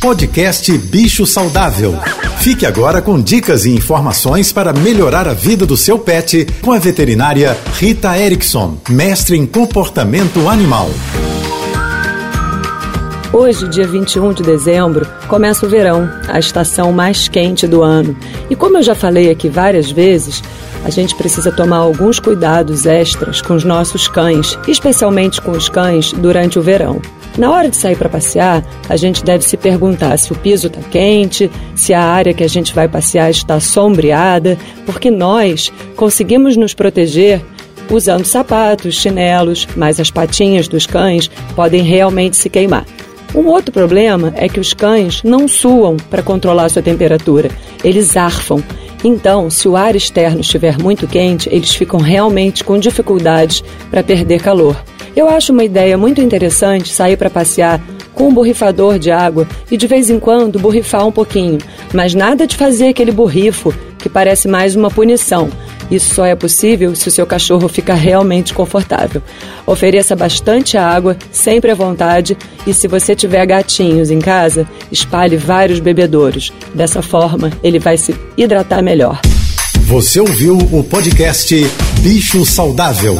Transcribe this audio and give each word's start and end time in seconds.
Podcast 0.00 0.78
Bicho 0.78 1.26
Saudável. 1.26 1.98
Fique 2.38 2.64
agora 2.64 3.02
com 3.02 3.20
dicas 3.20 3.66
e 3.66 3.70
informações 3.70 4.52
para 4.52 4.72
melhorar 4.72 5.26
a 5.26 5.34
vida 5.34 5.66
do 5.66 5.76
seu 5.76 5.98
pet 5.98 6.46
com 6.62 6.70
a 6.70 6.78
veterinária 6.78 7.58
Rita 7.74 8.16
Erickson, 8.16 8.78
mestre 8.88 9.36
em 9.36 9.44
comportamento 9.44 10.48
animal. 10.48 10.88
Hoje, 13.32 13.66
dia 13.68 13.88
21 13.88 14.34
de 14.34 14.44
dezembro, 14.44 15.04
começa 15.26 15.66
o 15.66 15.68
verão, 15.68 16.08
a 16.28 16.38
estação 16.38 16.92
mais 16.92 17.26
quente 17.26 17.66
do 17.66 17.82
ano. 17.82 18.16
E 18.48 18.54
como 18.54 18.78
eu 18.78 18.82
já 18.82 18.94
falei 18.94 19.30
aqui 19.30 19.48
várias 19.48 19.90
vezes, 19.90 20.42
a 20.84 20.90
gente 20.90 21.14
precisa 21.14 21.52
tomar 21.52 21.78
alguns 21.78 22.18
cuidados 22.18 22.86
extras 22.86 23.40
com 23.42 23.54
os 23.54 23.64
nossos 23.64 24.08
cães, 24.08 24.58
especialmente 24.66 25.40
com 25.40 25.52
os 25.52 25.68
cães 25.68 26.12
durante 26.12 26.58
o 26.58 26.62
verão. 26.62 27.00
Na 27.36 27.52
hora 27.52 27.68
de 27.68 27.76
sair 27.76 27.96
para 27.96 28.08
passear, 28.08 28.64
a 28.88 28.96
gente 28.96 29.24
deve 29.24 29.44
se 29.44 29.56
perguntar 29.56 30.16
se 30.18 30.32
o 30.32 30.36
piso 30.36 30.66
está 30.66 30.80
quente, 30.90 31.50
se 31.76 31.94
a 31.94 32.02
área 32.02 32.34
que 32.34 32.42
a 32.42 32.48
gente 32.48 32.74
vai 32.74 32.88
passear 32.88 33.30
está 33.30 33.60
sombreada, 33.60 34.58
porque 34.84 35.10
nós 35.10 35.72
conseguimos 35.94 36.56
nos 36.56 36.74
proteger 36.74 37.40
usando 37.90 38.24
sapatos, 38.24 38.96
chinelos, 38.96 39.68
mas 39.76 40.00
as 40.00 40.10
patinhas 40.10 40.68
dos 40.68 40.86
cães 40.86 41.30
podem 41.54 41.82
realmente 41.82 42.36
se 42.36 42.50
queimar. 42.50 42.84
Um 43.34 43.46
outro 43.46 43.70
problema 43.70 44.32
é 44.36 44.48
que 44.48 44.58
os 44.58 44.72
cães 44.72 45.22
não 45.22 45.46
suam 45.46 45.96
para 46.10 46.22
controlar 46.22 46.68
sua 46.70 46.82
temperatura, 46.82 47.50
eles 47.84 48.16
arfam. 48.16 48.62
Então, 49.02 49.48
se 49.48 49.68
o 49.68 49.76
ar 49.76 49.94
externo 49.94 50.40
estiver 50.40 50.78
muito 50.78 51.06
quente, 51.06 51.48
eles 51.52 51.74
ficam 51.74 52.00
realmente 52.00 52.64
com 52.64 52.78
dificuldades 52.78 53.62
para 53.90 54.02
perder 54.02 54.40
calor. 54.42 54.82
Eu 55.14 55.28
acho 55.28 55.52
uma 55.52 55.64
ideia 55.64 55.96
muito 55.96 56.20
interessante 56.20 56.92
sair 56.92 57.16
para 57.16 57.30
passear 57.30 57.80
com 58.14 58.28
um 58.28 58.34
borrifador 58.34 58.98
de 58.98 59.10
água 59.10 59.46
e 59.70 59.76
de 59.76 59.86
vez 59.86 60.10
em 60.10 60.18
quando 60.18 60.58
borrifar 60.58 61.06
um 61.06 61.12
pouquinho, 61.12 61.58
mas 61.92 62.14
nada 62.14 62.46
de 62.46 62.56
fazer 62.56 62.88
aquele 62.88 63.12
borrifo 63.12 63.72
que 63.98 64.08
parece 64.08 64.48
mais 64.48 64.74
uma 64.74 64.90
punição. 64.90 65.48
Isso 65.90 66.14
só 66.14 66.24
é 66.24 66.34
possível 66.34 66.94
se 66.94 67.08
o 67.08 67.10
seu 67.10 67.26
cachorro 67.26 67.68
ficar 67.68 67.94
realmente 67.94 68.52
confortável. 68.52 69.22
Ofereça 69.66 70.14
bastante 70.14 70.76
água, 70.76 71.16
sempre 71.32 71.70
à 71.70 71.74
vontade, 71.74 72.36
e 72.66 72.74
se 72.74 72.86
você 72.86 73.14
tiver 73.14 73.44
gatinhos 73.46 74.10
em 74.10 74.18
casa, 74.18 74.66
espalhe 74.92 75.36
vários 75.36 75.80
bebedouros. 75.80 76.52
Dessa 76.74 77.02
forma, 77.02 77.50
ele 77.62 77.78
vai 77.78 77.96
se 77.96 78.14
hidratar 78.36 78.82
melhor. 78.82 79.20
Você 79.86 80.20
ouviu 80.20 80.58
o 80.58 80.84
podcast 80.84 81.54
Bicho 82.02 82.44
Saudável. 82.44 83.16